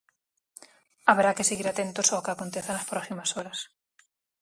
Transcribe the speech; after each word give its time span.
Haberá 1.09 1.31
que 1.37 1.47
seguir 1.49 1.67
atentos 1.69 2.07
ao 2.09 2.23
que 2.25 2.33
aconteza 2.33 2.71
nas 2.75 2.89
próximas 2.91 3.29
horas. 3.35 3.59